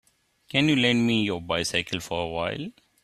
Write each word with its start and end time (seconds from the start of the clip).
Can 0.49 0.67
you 0.67 0.75
lend 0.75 1.05
me 1.05 1.21
your 1.21 1.39
bycicle 1.39 1.99
for 2.01 2.23
a 2.23 2.27
while. 2.27 2.71